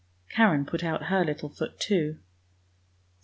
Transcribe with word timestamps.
Karen 0.31 0.65
put 0.65 0.83
out 0.83 1.03
her 1.09 1.23
little 1.23 1.47
foot 1.47 1.79
too. 1.79 2.17